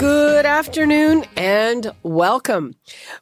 [0.00, 2.74] Good afternoon and welcome.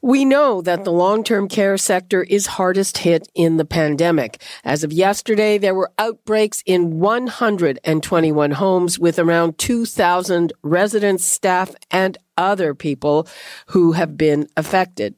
[0.03, 4.43] We know that the long-term care sector is hardest hit in the pandemic.
[4.65, 12.19] As of yesterday, there were outbreaks in 121 homes with around 2,000 residents, staff, and
[12.39, 13.27] other people
[13.67, 15.17] who have been affected.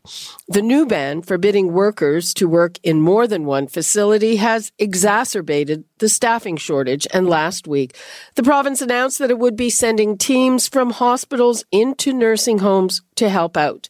[0.49, 6.09] The new ban forbidding workers to work in more than one facility has exacerbated the
[6.09, 7.07] staffing shortage.
[7.13, 7.95] And last week,
[8.35, 13.29] the province announced that it would be sending teams from hospitals into nursing homes to
[13.29, 13.89] help out.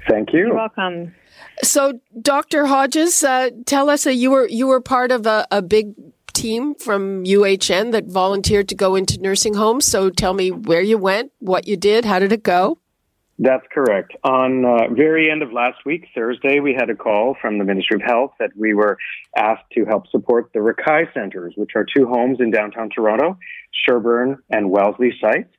[0.07, 0.39] Thank you.
[0.39, 1.13] You're welcome.
[1.63, 2.65] So, Dr.
[2.65, 5.93] Hodges, uh, tell us, uh, you were you were part of a, a big
[6.33, 9.85] team from UHN that volunteered to go into nursing homes.
[9.85, 12.77] So, tell me where you went, what you did, how did it go?
[13.39, 14.13] That's correct.
[14.23, 17.95] On uh, very end of last week, Thursday, we had a call from the Ministry
[17.97, 18.97] of Health that we were
[19.35, 23.37] asked to help support the Rekai Centers, which are two homes in downtown Toronto,
[23.71, 25.53] Sherbourne and Wellesley sites.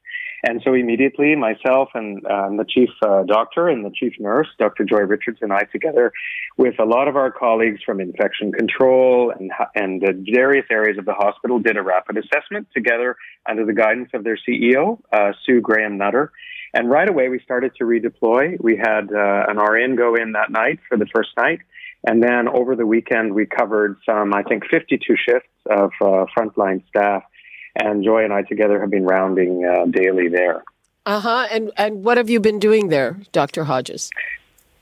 [0.45, 4.85] And so immediately, myself and um, the chief uh, doctor and the chief nurse, Dr.
[4.85, 6.13] Joy Richards, and I, together
[6.57, 11.07] with a lot of our colleagues from infection control and and the various areas of
[11.07, 13.17] the hospital, did a rapid assessment together
[13.49, 16.31] under the guidance of their CEO, uh, Sue Graham Nutter.
[16.75, 18.61] And right away, we started to redeploy.
[18.61, 21.61] We had uh, an RN go in that night for the first night.
[22.07, 26.87] And then over the weekend, we covered some, I think, 52 shifts of uh, frontline
[26.89, 27.25] staff.
[27.79, 30.65] And Joy and I together have been rounding uh, daily there.
[31.07, 31.47] Uh huh.
[31.51, 33.65] And and what have you been doing there, Dr.
[33.65, 34.11] Hodges?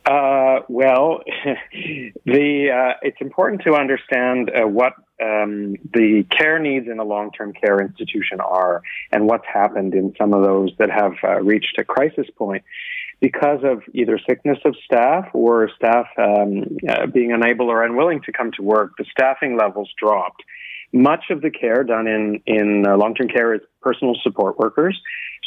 [0.07, 1.21] Uh, well,
[2.25, 7.53] the uh, it's important to understand uh, what um, the care needs in a long-term
[7.53, 11.85] care institution are, and what's happened in some of those that have uh, reached a
[11.85, 12.63] crisis point
[13.21, 18.33] because of either sickness of staff or staff um, uh, being unable or unwilling to
[18.33, 18.93] come to work.
[18.99, 20.43] The staffing levels dropped.
[20.93, 25.01] Much of the care done in in uh, long-term care is personal support workers.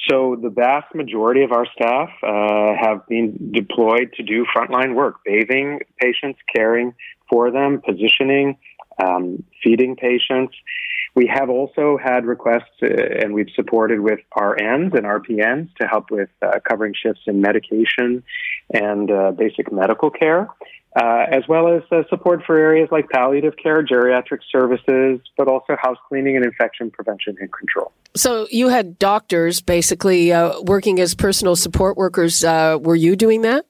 [0.09, 5.17] So the vast majority of our staff uh, have been deployed to do frontline work,
[5.25, 6.93] bathing patients, caring
[7.29, 8.57] for them, positioning,
[9.03, 10.55] um, feeding patients.
[11.15, 16.11] We have also had requests, uh, and we've supported with RNs and RPNs to help
[16.11, 18.23] with uh, covering shifts in medication
[18.73, 20.47] and uh, basic medical care
[20.95, 25.75] uh, as well as uh, support for areas like palliative care, geriatric services, but also
[25.81, 27.91] house cleaning and infection prevention and control.
[28.15, 32.43] So you had doctors basically uh, working as personal support workers.
[32.43, 33.65] Uh, were you doing that?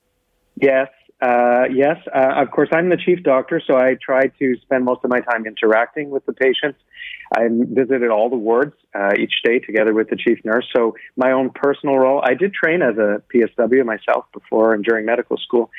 [0.56, 0.88] Yes.
[1.22, 5.02] Uh, yes, uh, of course, I'm the chief doctor, so I try to spend most
[5.04, 6.80] of my time interacting with the patients
[7.36, 10.68] I visited all the wards uh, each day together with the chief nurse.
[10.76, 15.06] So my own personal role, I did train as a PSW myself before and during
[15.06, 15.70] medical school.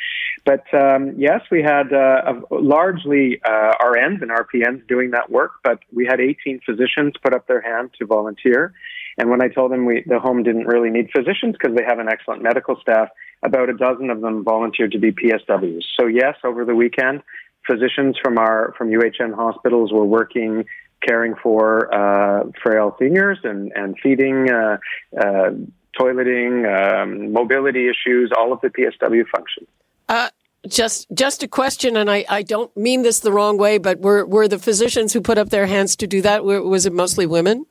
[0.44, 5.80] But um, yes, we had uh, largely uh, RNs and RPNs doing that work, but
[5.92, 8.72] we had 18 physicians put up their hand to volunteer.
[9.18, 11.98] And when I told them we, the home didn't really need physicians because they have
[11.98, 13.08] an excellent medical staff,
[13.42, 15.82] about a dozen of them volunteered to be PSWs.
[15.98, 17.22] So yes, over the weekend,
[17.66, 20.64] physicians from our from UHN hospitals were working
[21.00, 24.78] caring for uh, frail seniors and, and feeding, uh,
[25.18, 25.50] uh,
[25.98, 29.68] toileting, um, mobility issues, all of the PSW functions.
[30.08, 30.28] Uh,
[30.68, 34.26] just just a question, and I, I don't mean this the wrong way, but were,
[34.26, 37.64] were the physicians who put up their hands to do that, was it mostly women?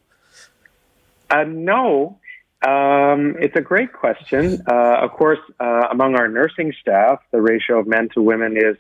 [1.29, 2.17] Uh, no.
[2.67, 4.61] Um, it's a great question.
[4.67, 8.75] Uh, of course, among our nursing staff, the ratio of men to women is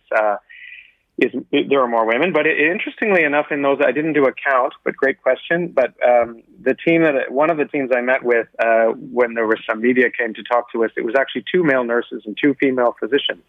[1.21, 1.33] is
[1.69, 4.73] there are more women, but it, interestingly enough, in those I didn't do a count,
[4.83, 5.67] but great question.
[5.67, 9.47] But um, the team that one of the teams I met with uh, when there
[9.47, 12.37] was some media came to talk to us, it was actually two male nurses and
[12.41, 13.43] two female physicians.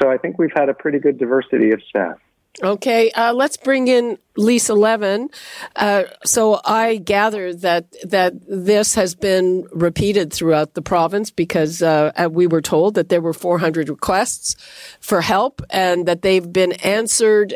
[0.00, 2.18] So I think we've had a pretty good diversity of staff.
[2.62, 5.28] Okay, uh, let's bring in Lisa Levin.
[5.74, 12.12] Uh, so I gather that that this has been repeated throughout the province because uh,
[12.16, 14.56] uh we were told that there were 400 requests
[15.00, 17.54] for help and that they've been answered.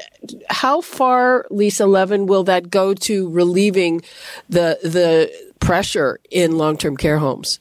[0.51, 4.03] How far, Lisa Levin, will that go to relieving
[4.51, 7.59] the the pressure in long term care homes?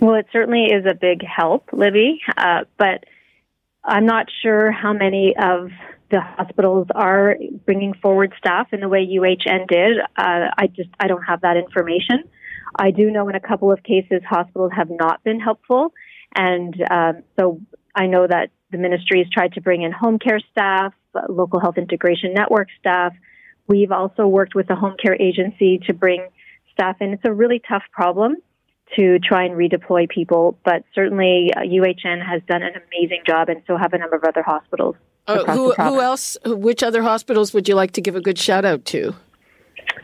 [0.00, 3.04] Well, it certainly is a big help, Libby, uh, but
[3.82, 5.70] I'm not sure how many of
[6.10, 9.98] the hospitals are bringing forward staff in the way UHN did.
[10.16, 12.24] Uh, I just I don't have that information.
[12.76, 15.92] I do know in a couple of cases hospitals have not been helpful,
[16.34, 17.60] and um, so
[17.94, 20.92] I know that the ministry has tried to bring in home care staff,
[21.28, 23.12] local health integration network staff.
[23.66, 26.26] We've also worked with the home care agency to bring
[26.72, 27.12] staff in.
[27.12, 28.36] It's a really tough problem
[28.96, 33.62] to try and redeploy people, but certainly uh, UHN has done an amazing job, and
[33.66, 34.96] so have a number of other hospitals.
[35.28, 36.38] Uh, who, who else?
[36.44, 39.14] Which other hospitals would you like to give a good shout out to?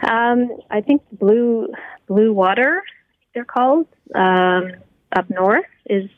[0.06, 1.68] Um, I think Blue
[2.06, 2.82] Blue Water,
[3.32, 4.72] they're called um,
[5.16, 6.10] up north, is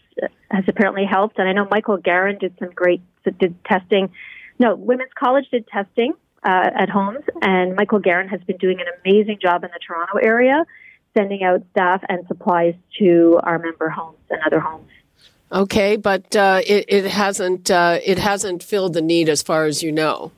[0.51, 3.01] has apparently helped, and I know Michael Garron did some great
[3.39, 4.11] did testing.
[4.59, 6.15] No, Women's College did testing
[6.45, 10.19] uh, at homes, and Michael Garron has been doing an amazing job in the Toronto
[10.19, 10.65] area,
[11.17, 14.89] sending out staff and supplies to our member homes and other homes.
[15.53, 19.83] Okay, but uh, it, it, hasn't uh, it hasn't filled the need as far as
[19.83, 20.33] you know.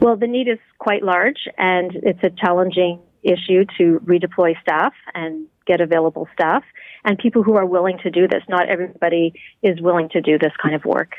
[0.00, 5.46] Well, the need is quite large, and it's a challenging issue to redeploy staff and
[5.66, 6.62] get available staff
[7.04, 8.42] and people who are willing to do this.
[8.48, 11.12] Not everybody is willing to do this kind of work.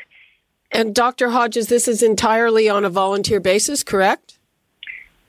[0.72, 1.30] And Dr.
[1.30, 4.38] Hodges, this is entirely on a volunteer basis, correct?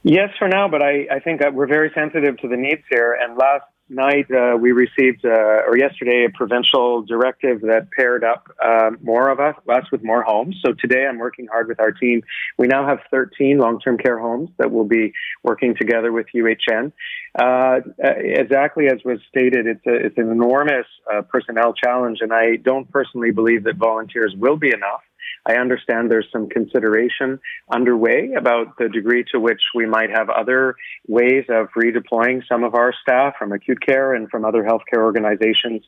[0.03, 3.17] Yes, for now, but I, I think that we're very sensitive to the needs here.
[3.21, 8.47] And last night uh, we received, uh, or yesterday, a provincial directive that paired up
[8.63, 10.55] uh, more of us, us with more homes.
[10.65, 12.21] So today I'm working hard with our team.
[12.57, 15.13] We now have 13 long-term care homes that will be
[15.43, 16.91] working together with UHN.
[17.37, 22.57] Uh, exactly as was stated, it's, a, it's an enormous uh, personnel challenge, and I
[22.57, 25.01] don't personally believe that volunteers will be enough.
[25.45, 27.39] I understand there's some consideration
[27.71, 30.75] underway about the degree to which we might have other
[31.07, 35.83] ways of redeploying some of our staff from acute care and from other healthcare organizations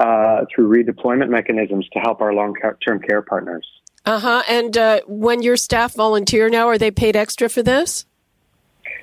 [0.00, 3.66] uh, through redeployment mechanisms to help our long-term care partners.
[4.04, 4.42] Uh huh.
[4.48, 8.06] And when your staff volunteer now, are they paid extra for this?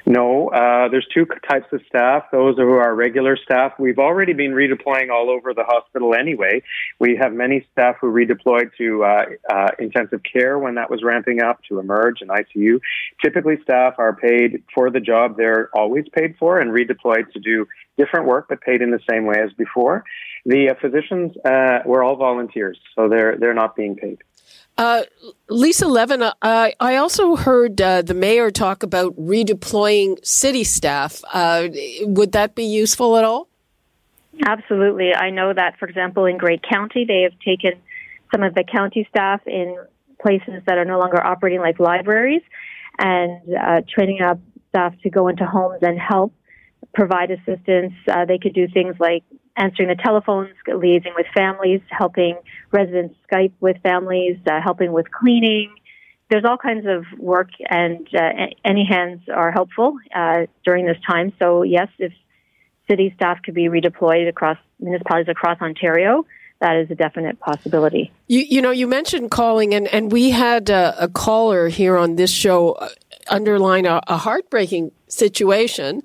[0.06, 2.24] No, uh, there's two types of staff.
[2.32, 3.74] Those who are regular staff.
[3.78, 6.64] We've already been redeploying all over the hospital anyway.
[7.00, 11.42] We have many staff who redeployed to uh, uh, intensive care when that was ramping
[11.42, 12.80] up, to emerge and ICU.
[13.24, 17.68] Typically, staff are paid for the job they're always paid for and redeployed to do
[17.98, 20.04] different work, but paid in the same way as before.
[20.46, 24.20] The uh, physicians uh, were all volunteers, so they're they're not being paid.
[24.80, 25.04] Uh,
[25.50, 31.22] Lisa Levin, uh, I also heard uh, the mayor talk about redeploying city staff.
[31.34, 31.68] Uh,
[32.04, 33.50] would that be useful at all?
[34.48, 35.14] Absolutely.
[35.14, 37.74] I know that, for example, in Grey County, they have taken
[38.32, 39.76] some of the county staff in
[40.22, 42.44] places that are no longer operating like libraries
[42.98, 44.40] and uh, training up
[44.70, 46.32] staff to go into homes and help
[46.94, 47.92] provide assistance.
[48.30, 49.26] They could do things like
[49.58, 52.38] answering the telephones, liaising with families, helping
[52.72, 55.74] residents Skype with families, uh, helping with cleaning.
[56.30, 61.34] There's all kinds of work, and uh, any hands are helpful uh, during this time.
[61.40, 62.14] So, yes, if
[62.90, 66.26] city staff could be redeployed across municipalities across Ontario,
[66.62, 68.12] that is a definite possibility.
[68.28, 72.16] You, you know, you mentioned calling, and, and we had a, a caller here on
[72.16, 72.90] this show uh,
[73.30, 76.04] underline a, a heartbreaking situation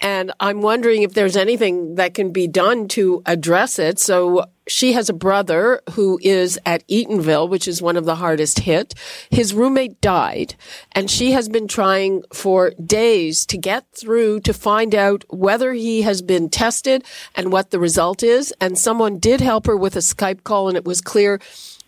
[0.00, 3.98] and I'm wondering if there's anything that can be done to address it.
[3.98, 8.60] So she has a brother who is at Eatonville, which is one of the hardest
[8.60, 8.94] hit.
[9.30, 10.54] His roommate died
[10.92, 16.02] and she has been trying for days to get through to find out whether he
[16.02, 17.04] has been tested
[17.34, 18.54] and what the result is.
[18.60, 21.40] And someone did help her with a Skype call and it was clear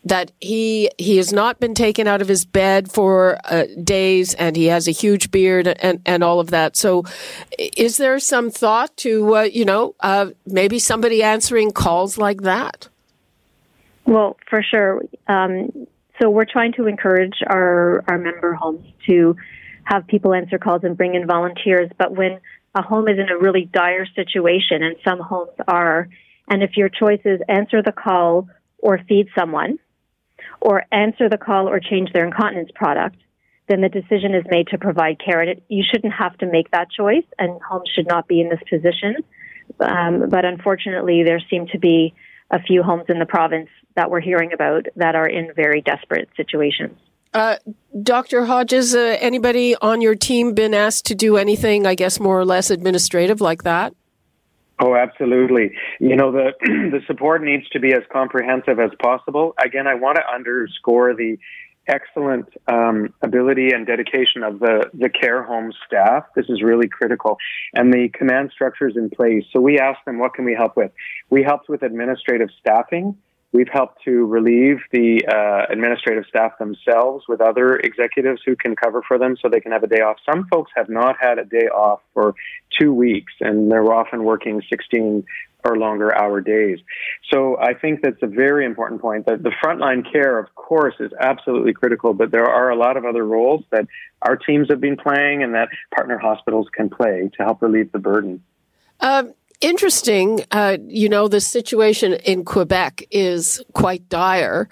[0.05, 4.57] that he he has not been taken out of his bed for uh, days and
[4.57, 6.77] he has a huge beard and and all of that.
[6.77, 7.05] So
[7.59, 12.89] is there some thought to uh, you know uh, maybe somebody answering calls like that?
[14.05, 15.03] Well for sure.
[15.29, 15.87] Um,
[16.21, 19.37] so we're trying to encourage our our member homes to
[19.85, 21.91] have people answer calls and bring in volunteers.
[21.97, 22.41] But when
[22.75, 26.09] a home is in a really dire situation and some homes are
[26.49, 29.79] and if your choice is answer the call or feed someone
[30.63, 33.17] or answer the call or change their incontinence product,
[33.69, 35.45] then the decision is made to provide care.
[35.69, 39.17] You shouldn't have to make that choice, and homes should not be in this position.
[39.81, 42.15] Um, but unfortunately, there seem to be
[42.51, 46.29] a few homes in the province that we're hearing about that are in very desperate
[46.37, 46.97] situations.
[47.35, 47.57] Uh,
[48.03, 48.45] Dr.
[48.45, 52.45] Hodges, uh, anybody on your team been asked to do anything, I guess, more or
[52.45, 53.95] less administrative like that?
[54.85, 55.71] Oh, absolutely.
[56.01, 59.55] You know, the the support needs to be as comprehensive as possible.
[59.65, 61.39] Again, I want to underscore the
[61.87, 66.25] excellent um, ability and dedication of the, the care home staff.
[66.35, 67.39] This is really critical.
[67.75, 69.45] And the command structures in place.
[69.53, 70.91] So we asked them, what can we help with?
[71.31, 73.17] We helped with administrative staffing.
[73.53, 79.03] We've helped to relieve the uh, administrative staff themselves with other executives who can cover
[79.07, 80.17] for them so they can have a day off.
[80.29, 82.35] Some folks have not had a day off for
[82.81, 85.25] two weeks and they're often working 16
[85.65, 86.79] or longer hour days.
[87.31, 91.13] So I think that's a very important point that the frontline care, of course, is
[91.21, 93.87] absolutely critical, but there are a lot of other roles that
[94.23, 97.99] our teams have been playing and that partner hospitals can play to help relieve the
[97.99, 98.43] burden.
[99.01, 100.45] Um, interesting.
[100.51, 104.69] Uh, you know, the situation in Quebec is quite dire.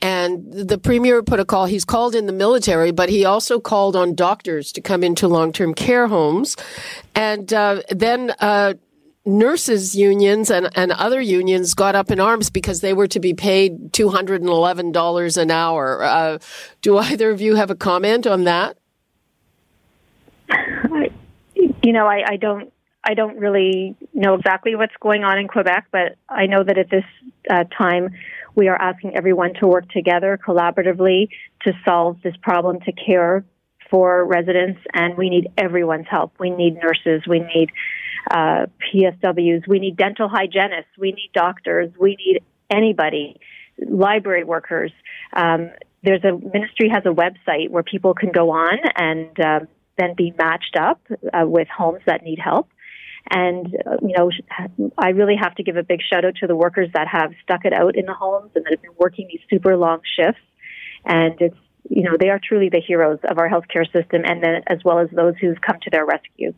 [0.00, 1.64] And the premier put a call.
[1.66, 5.74] He's called in the military, but he also called on doctors to come into long-term
[5.74, 6.56] care homes.
[7.14, 8.74] And uh, then uh,
[9.24, 13.32] nurses unions and, and other unions got up in arms because they were to be
[13.32, 16.02] paid $211 an hour.
[16.02, 16.38] Uh,
[16.82, 18.76] do either of you have a comment on that?
[21.82, 22.73] You know, I, I don't
[23.06, 26.88] I don't really know exactly what's going on in Quebec, but I know that at
[26.90, 27.04] this
[27.50, 28.10] uh, time
[28.54, 31.28] we are asking everyone to work together collaboratively
[31.62, 33.44] to solve this problem to care
[33.90, 36.32] for residents, and we need everyone's help.
[36.40, 37.70] We need nurses, we need
[38.30, 43.38] uh, PSWs, we need dental hygienists, we need doctors, we need anybody,
[43.78, 44.92] library workers.
[45.34, 45.70] Um,
[46.02, 49.60] there's a ministry has a website where people can go on and uh,
[49.98, 52.68] then be matched up uh, with homes that need help.
[53.30, 54.30] And, uh, you know,
[54.98, 57.64] I really have to give a big shout out to the workers that have stuck
[57.64, 60.42] it out in the homes and that have been working these super long shifts.
[61.04, 61.56] And it's,
[61.88, 64.98] you know, they are truly the heroes of our healthcare system and then as well
[64.98, 66.54] as those who've come to their rescue,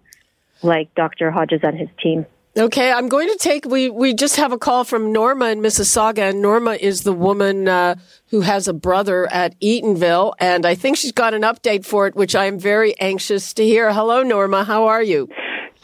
[0.62, 1.30] like Dr.
[1.30, 2.26] Hodges and his team.
[2.58, 3.66] Okay, I'm going to take.
[3.66, 7.68] We we just have a call from Norma in Mississauga, and Norma is the woman
[7.68, 7.96] uh,
[8.28, 12.16] who has a brother at Eatonville, and I think she's got an update for it,
[12.16, 13.92] which I am very anxious to hear.
[13.92, 14.64] Hello, Norma.
[14.64, 15.28] How are you?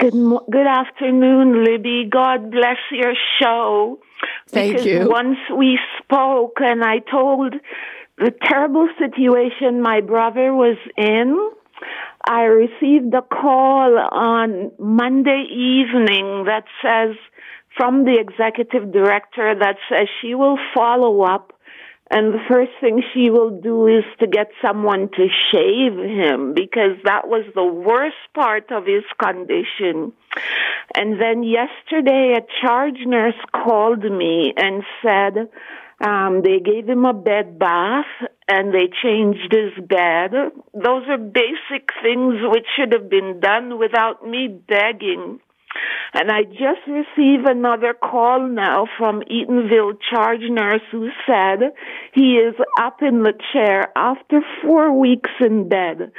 [0.03, 2.09] Good mo- good afternoon, Libby.
[2.11, 4.01] God bless your show.
[4.49, 5.09] Thank because you.
[5.09, 7.55] Once we spoke, and I told
[8.19, 11.51] the terrible situation my brother was in.
[12.29, 17.15] I received a call on Monday evening that says
[17.77, 21.53] from the executive director that says she will follow up
[22.13, 26.99] and the first thing she will do is to get someone to shave him because
[27.05, 30.13] that was the worst part of his condition.
[30.95, 35.49] And then yesterday a charge nurse called me and said,
[36.07, 38.05] um, they gave him a bed bath
[38.47, 40.33] and they changed his bed.
[40.75, 45.41] Those are basic things which should have been done without me begging.
[46.15, 51.73] And I just received another call now from Eatonville charge nurse who said
[52.13, 56.13] he is up in the chair after four weeks in bed.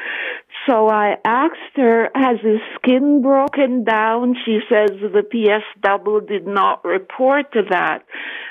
[0.67, 4.36] So I asked her, has his skin broken down?
[4.45, 8.05] She says the PSW did not report that.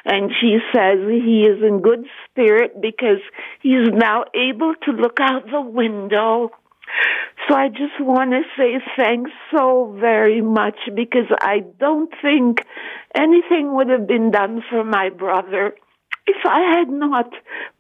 [0.05, 3.21] And she says he is in good spirit because
[3.63, 6.51] he is now able to look out the window
[7.49, 12.59] so I just want to say thanks so very much because I don't think
[13.15, 15.75] anything would have been done for my brother
[16.27, 17.33] if I had not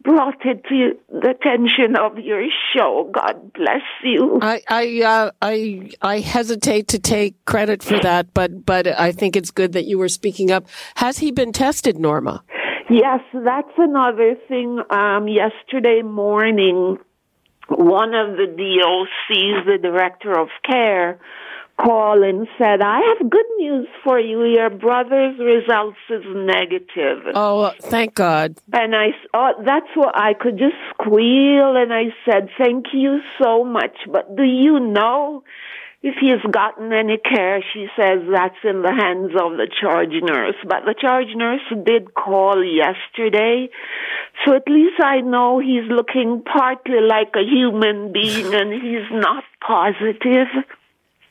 [0.02, 2.44] brought it to the attention of your
[2.74, 3.08] show.
[3.12, 4.40] God bless you.
[4.42, 9.36] I I uh, I I hesitate to take credit for that, but but I think
[9.36, 10.66] it's good that you were speaking up.
[10.96, 12.42] Has he been tested, Norma?
[12.90, 14.80] Yes, that's another thing.
[14.90, 16.98] Um, yesterday morning,
[17.68, 21.18] one of the DOCs, the director of care,
[21.80, 24.44] called and said, I have good news for you.
[24.44, 27.32] Your brother's results is negative.
[27.34, 28.56] Oh, thank God.
[28.72, 33.64] And I, oh, that's what I could just squeal and I said, thank you so
[33.64, 33.96] much.
[34.10, 35.44] But do you know
[36.02, 40.56] if he's gotten any care, she says that's in the hands of the charge nurse.
[40.66, 43.68] But the charge nurse did call yesterday,
[44.44, 49.44] so at least I know he's looking partly like a human being and he's not
[49.64, 50.48] positive.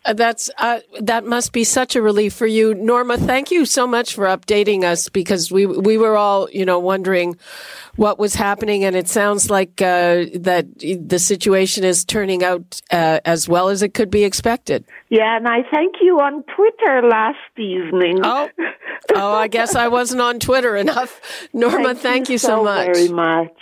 [0.03, 3.20] Uh, that's uh, that must be such a relief for you, Norma.
[3.20, 7.38] Thank you so much for updating us because we we were all you know wondering
[7.98, 13.20] what was happening, and it sounds like uh, that the situation is turning out uh,
[13.25, 14.84] as well as it could be expected.
[15.10, 18.22] Yeah, and I thank you on Twitter last evening.
[18.24, 18.50] Oh,
[19.13, 21.48] oh, I guess I wasn't on Twitter enough.
[21.53, 22.88] Norma, thank, thank you, you so, so much.
[22.88, 23.53] Very much.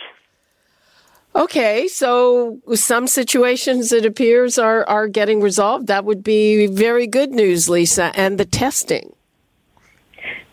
[1.36, 5.88] Okay, so some situations it appears are, are getting resolved.
[5.88, 8.12] That would be very good news, Lisa.
[8.16, 9.14] And the testing.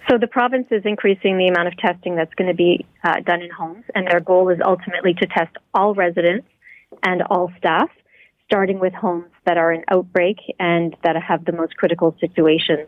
[0.08, 3.42] So the province is increasing the amount of testing that's going to be uh, done
[3.42, 6.46] in homes, and their goal is ultimately to test all residents
[7.02, 7.90] and all staff,
[8.44, 12.86] starting with homes that are in outbreak and that have the most critical situations.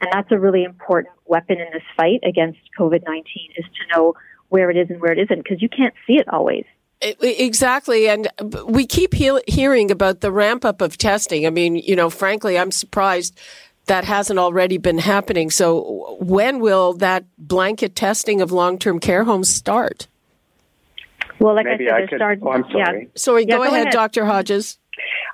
[0.00, 3.24] And that's a really important weapon in this fight against COVID 19
[3.56, 4.14] is to know
[4.50, 6.64] where it is and where it isn't, because you can't see it always.
[7.00, 8.08] Exactly.
[8.08, 8.28] And
[8.66, 11.46] we keep he- hearing about the ramp up of testing.
[11.46, 13.38] I mean, you know, frankly, I'm surprised
[13.86, 15.50] that hasn't already been happening.
[15.50, 20.08] So when will that blanket testing of long term care homes start?
[21.38, 22.44] Well, like Maybe I said, I they're could, starting.
[22.46, 23.02] oh, I'm sorry.
[23.02, 23.08] Yeah.
[23.14, 23.92] Sorry, Yeah, go, go ahead, ahead.
[23.92, 24.24] Dr.
[24.24, 24.78] Hodges.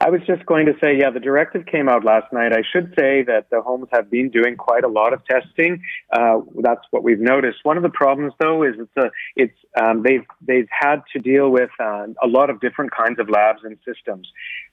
[0.00, 2.52] I was just going to say, yeah, the directive came out last night.
[2.52, 5.82] I should say that the homes have been doing quite a lot of testing.
[6.12, 7.58] Uh, that's what we've noticed.
[7.62, 11.50] One of the problems, though, is it's a, it's um, they've they've had to deal
[11.50, 14.28] with uh, a lot of different kinds of labs and systems.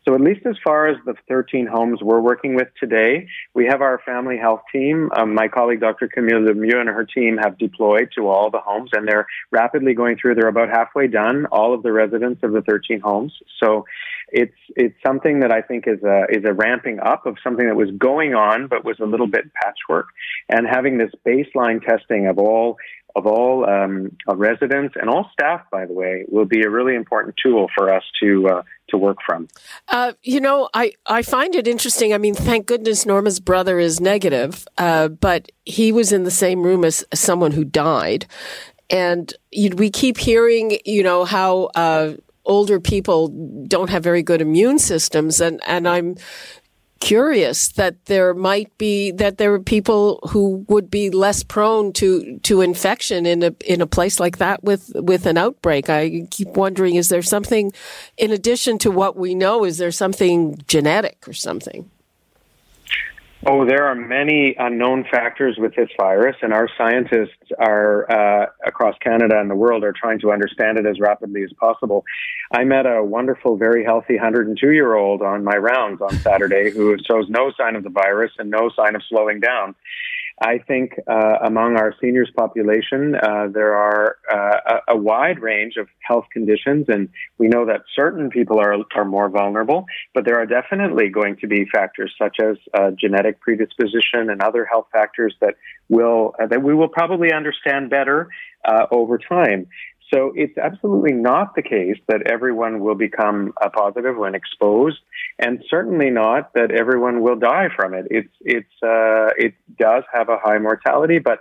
[0.07, 3.81] So at least as far as the 13 homes we're working with today, we have
[3.81, 5.11] our family health team.
[5.15, 6.07] Um, my colleague Dr.
[6.07, 10.17] Camille Lemieux and her team have deployed to all the homes, and they're rapidly going
[10.17, 10.35] through.
[10.35, 11.45] They're about halfway done.
[11.51, 13.33] All of the residents of the 13 homes.
[13.63, 13.85] So
[14.31, 17.75] it's it's something that I think is a is a ramping up of something that
[17.75, 20.07] was going on but was a little bit patchwork,
[20.49, 22.77] and having this baseline testing of all
[23.15, 26.95] of all um, of residents and all staff, by the way, will be a really
[26.95, 29.47] important tool for us to uh, to work from.
[29.87, 32.13] Uh, you know, I, I find it interesting.
[32.13, 36.61] I mean, thank goodness Norma's brother is negative, uh, but he was in the same
[36.63, 38.25] room as someone who died.
[38.89, 43.29] And we keep hearing, you know, how uh, older people
[43.67, 45.39] don't have very good immune systems.
[45.39, 46.15] And, and I'm
[47.01, 52.39] curious that there might be that there are people who would be less prone to
[52.43, 55.89] to infection in a in a place like that with with an outbreak.
[55.89, 57.73] I keep wondering is there something
[58.17, 61.89] in addition to what we know is there something genetic or something?
[63.43, 68.95] Oh, there are many unknown factors with this virus, and our scientists are uh, across
[68.99, 72.05] Canada and the world are trying to understand it as rapidly as possible.
[72.51, 76.95] I met a wonderful, very healthy 102 year old on my rounds on Saturday who
[77.09, 79.73] shows no sign of the virus and no sign of slowing down.
[80.41, 85.75] I think uh, among our seniors population, uh, there are uh, a, a, wide range
[85.77, 89.85] of health conditions, and we know that certain people are are more vulnerable.
[90.15, 94.65] But there are definitely going to be factors such as uh, genetic predisposition and other
[94.65, 95.57] health factors that
[95.89, 98.27] will uh, that we will probably understand better
[98.65, 99.67] uh, over time.
[100.13, 104.99] So it's absolutely not the case that everyone will become uh, positive when exposed,
[105.39, 108.07] and certainly not that everyone will die from it.
[108.11, 111.39] It's it's uh, it does have a high mortality, but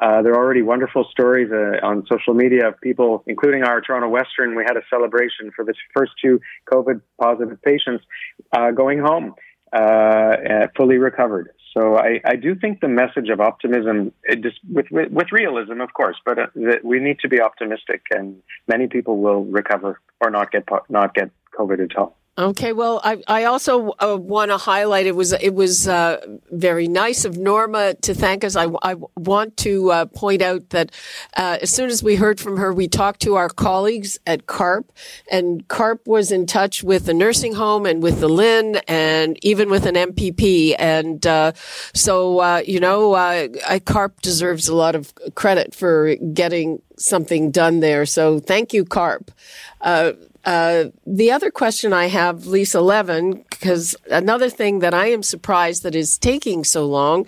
[0.00, 4.08] uh, there are already wonderful stories uh, on social media of people, including our Toronto
[4.08, 4.54] Western.
[4.54, 6.40] We had a celebration for the first two
[6.72, 8.04] COVID positive patients
[8.52, 9.34] uh, going home
[9.72, 10.36] uh,
[10.76, 11.50] fully recovered.
[11.72, 15.94] So I, I do think the message of optimism, just with, with, with realism, of
[15.94, 20.30] course, but uh, that we need to be optimistic, and many people will recover or
[20.30, 22.16] not get not get COVID at all.
[22.38, 26.18] Okay, well, I, I also uh, want to highlight it was it was uh,
[26.50, 28.56] very nice of Norma to thank us.
[28.56, 30.92] I, I want to uh, point out that
[31.36, 34.86] uh, as soon as we heard from her, we talked to our colleagues at CARP,
[35.30, 39.68] and CARP was in touch with the nursing home and with the LHIN and even
[39.68, 40.74] with an MPP.
[40.78, 41.52] And uh,
[41.92, 43.10] so, uh, you know,
[43.84, 48.06] CARP deserves a lot of credit for getting something done there.
[48.06, 49.30] So thank you, CARP.
[50.44, 55.84] Uh, the other question I have, Lisa Levin, because another thing that I am surprised
[55.84, 57.26] that is taking so long.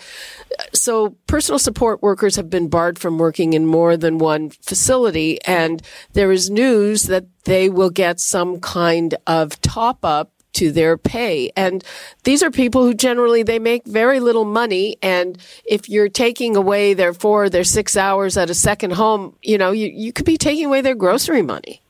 [0.72, 5.81] So, personal support workers have been barred from working in more than one facility, and
[6.12, 11.50] there is news that they will get some kind of top up to their pay.
[11.57, 11.85] And
[12.22, 14.96] these are people who generally they make very little money.
[15.03, 19.59] And if you're taking away their four, their six hours at a second home, you
[19.59, 21.83] know, you, you could be taking away their grocery money.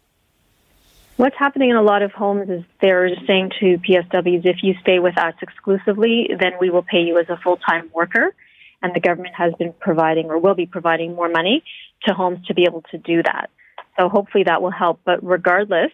[1.17, 4.99] What's happening in a lot of homes is they're saying to PSWs, if you stay
[4.99, 8.35] with us exclusively, then we will pay you as a full time worker.
[8.83, 11.63] And the government has been providing or will be providing more money
[12.07, 13.49] to homes to be able to do that.
[13.99, 15.01] So hopefully that will help.
[15.05, 15.93] But regardless,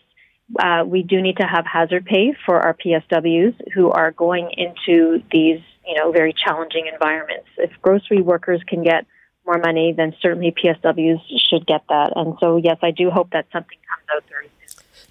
[0.58, 5.22] uh, we do need to have hazard pay for our PSWs who are going into
[5.30, 7.46] these, you know, very challenging environments.
[7.58, 9.06] If grocery workers can get
[9.46, 12.14] more money, then certainly PSWs should get that.
[12.16, 14.50] And so, yes, I do hope that something comes out soon.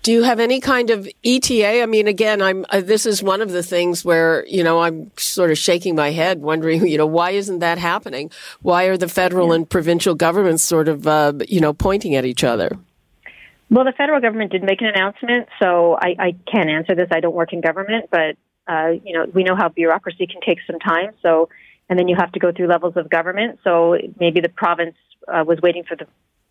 [0.01, 1.81] Do you have any kind of ETA?
[1.81, 2.65] I mean, again, I'm.
[2.69, 6.11] Uh, this is one of the things where you know I'm sort of shaking my
[6.11, 8.31] head, wondering, you know, why isn't that happening?
[8.61, 12.43] Why are the federal and provincial governments sort of, uh, you know, pointing at each
[12.43, 12.77] other?
[13.69, 17.09] Well, the federal government did make an announcement, so I, I can't answer this.
[17.11, 18.35] I don't work in government, but
[18.67, 21.11] uh, you know, we know how bureaucracy can take some time.
[21.21, 21.49] So,
[21.89, 23.59] and then you have to go through levels of government.
[23.63, 24.95] So maybe the province
[25.27, 26.07] uh, was waiting for the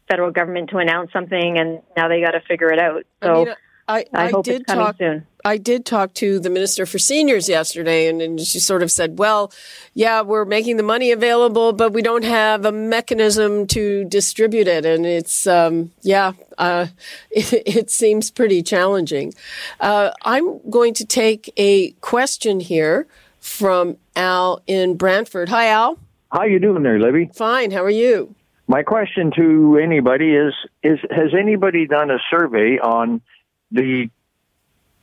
[0.09, 3.05] federal government to announce something, and now they got to figure it out.
[3.23, 3.33] So.
[3.33, 3.55] I mean,
[3.88, 5.27] I, I, I, hope did it's coming talk, soon.
[5.47, 9.18] I did talk to the Minister for Seniors yesterday, and, and, she sort of said,
[9.18, 9.51] well,
[9.94, 14.85] yeah, we're making the money available, but we don't have a mechanism to distribute it.
[14.85, 16.88] And it's, um, yeah, uh,
[17.31, 19.33] it, it, seems pretty challenging.
[19.81, 23.07] Uh, I'm going to take a question here
[23.40, 25.49] from Al in Brantford.
[25.49, 25.99] Hi, Al.
[26.31, 27.31] How you doing there, Libby?
[27.33, 27.71] Fine.
[27.71, 28.35] How are you?
[28.71, 30.53] My question to anybody is:
[30.83, 33.23] Is has anybody done a survey on
[33.71, 34.11] the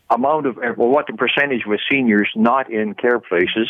[0.09, 3.67] amount of, well, what the percentage of seniors not in care places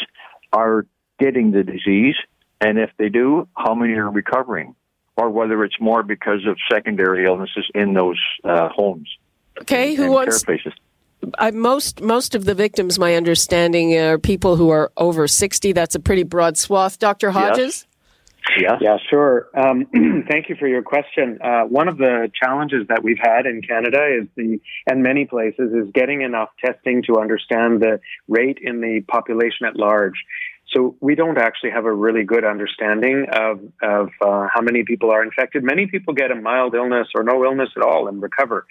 [0.51, 0.85] are
[1.17, 2.15] getting the disease,
[2.59, 4.75] and if they do, how many are recovering,
[5.15, 9.07] or whether it's more because of secondary illnesses in those uh, homes.
[9.61, 10.43] Okay, who wants?
[10.43, 10.73] Care places.
[11.39, 15.71] I, most most of the victims, my understanding, are people who are over sixty.
[15.71, 16.99] That's a pretty broad swath.
[16.99, 17.57] Doctor Hodges.
[17.57, 17.87] Yes.
[18.59, 18.77] Yeah.
[18.79, 19.47] Yeah, sure.
[19.55, 19.85] Um,
[20.29, 21.39] thank you for your question.
[21.43, 25.73] Uh, one of the challenges that we've had in Canada is the, and many places,
[25.73, 30.15] is getting enough testing to understand the rate in the population at large.
[30.75, 35.11] So we don't actually have a really good understanding of, of uh, how many people
[35.11, 35.63] are infected.
[35.63, 38.65] Many people get a mild illness or no illness at all and recover.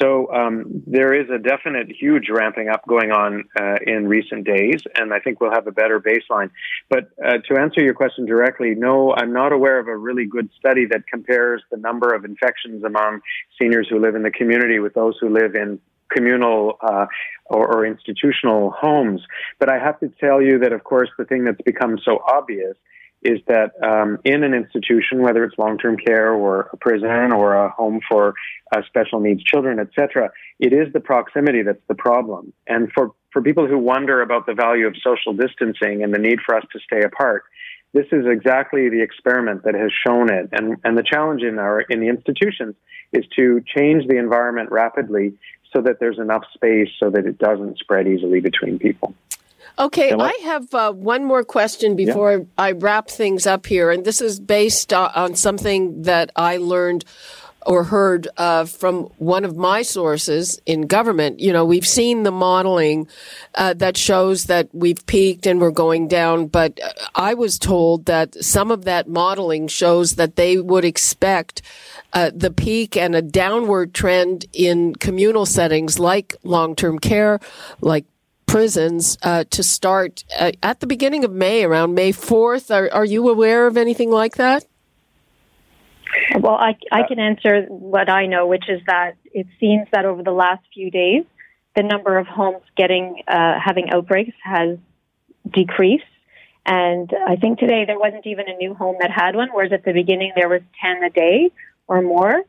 [0.00, 4.80] So um, there is a definite huge ramping up going on uh, in recent days,
[4.94, 6.50] and I think we'll have a better baseline.
[6.88, 10.50] But uh, to answer your question directly, no, I'm not aware of a really good
[10.58, 13.20] study that compares the number of infections among
[13.60, 15.80] seniors who live in the community with those who live in
[16.10, 17.06] communal uh,
[17.46, 19.20] or, or, institutional homes.
[19.58, 22.76] But I have to tell you that, of course, the thing that's become so obvious
[23.22, 27.70] is that um, in an institution, whether it's long-term care or a prison or a
[27.70, 28.34] home for
[28.74, 32.52] uh, special needs children, etc., it is the proximity that's the problem.
[32.66, 36.38] And for for people who wonder about the value of social distancing and the need
[36.46, 37.44] for us to stay apart,
[37.92, 40.48] this is exactly the experiment that has shown it.
[40.52, 42.76] And and the challenge in our in the institutions
[43.12, 45.34] is to change the environment rapidly
[45.74, 49.14] so that there's enough space so that it doesn't spread easily between people.
[49.78, 52.44] Okay, I have uh, one more question before yeah.
[52.58, 57.04] I wrap things up here, and this is based on something that I learned
[57.68, 61.38] or heard uh, from one of my sources in government.
[61.38, 63.06] You know, we've seen the modeling
[63.54, 66.80] uh, that shows that we've peaked and we're going down, but
[67.14, 71.60] I was told that some of that modeling shows that they would expect
[72.14, 77.38] uh, the peak and a downward trend in communal settings like long-term care,
[77.80, 78.06] like
[78.48, 82.74] prisons uh, to start uh, at the beginning of May, around May 4th.
[82.74, 84.64] Are, are you aware of anything like that?
[86.40, 90.22] Well, I, I can answer what I know, which is that it seems that over
[90.22, 91.24] the last few days,
[91.76, 94.78] the number of homes getting uh, having outbreaks has
[95.48, 96.04] decreased.
[96.64, 99.84] And I think today there wasn't even a new home that had one, whereas at
[99.84, 101.50] the beginning there was 10 a day
[101.86, 102.42] or more.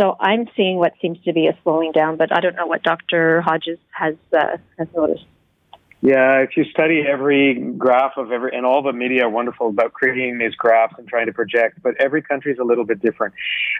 [0.00, 2.82] So I'm seeing what seems to be a slowing down, but I don't know what
[2.82, 3.40] Dr.
[3.40, 5.24] Hodges has uh, has noticed.
[6.04, 9.94] Yeah, if you study every graph of every, and all the media are wonderful about
[9.94, 13.32] creating these graphs and trying to project, but every country is a little bit different.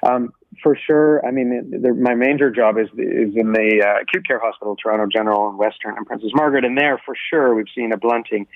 [0.02, 0.32] Um,
[0.62, 4.74] for sure, I mean, my major job is is in the uh, acute care hospital,
[4.74, 8.46] Toronto General and Western and Princess Margaret, and there for sure we've seen a blunting.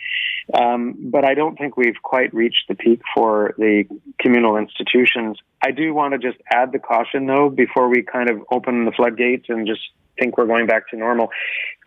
[0.54, 3.84] Um, but I don't think we've quite reached the peak for the
[4.18, 5.36] communal institutions.
[5.62, 8.92] I do want to just add the caution though before we kind of open the
[8.92, 9.82] floodgates and just
[10.18, 11.28] think we're going back to normal,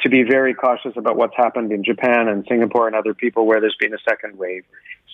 [0.02, 3.60] to be very cautious about what's happened in Japan and Singapore and other people where
[3.60, 4.64] there's been a second wave.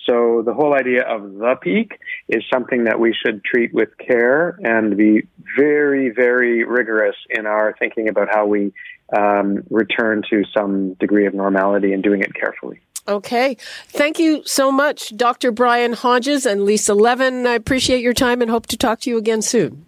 [0.06, 4.58] So the whole idea of the peak is something that we should treat with care
[4.62, 5.26] and be
[5.56, 8.72] very, very rigorous in our thinking about how we
[9.16, 12.80] um, return to some degree of normality and doing it carefully.
[13.06, 13.56] Okay.
[13.88, 15.50] Thank you so much, Dr.
[15.50, 17.46] Brian Hodges and Lisa Levin.
[17.46, 19.86] I appreciate your time and hope to talk to you again soon.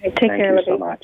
[0.00, 1.03] Take Thank care, you so much.